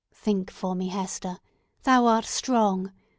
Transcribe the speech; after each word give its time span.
"Think 0.15 0.49
for 0.49 0.73
me, 0.73 0.87
Hester! 0.87 1.37
Thou 1.83 2.07
art 2.07 2.25
strong. 2.25 2.91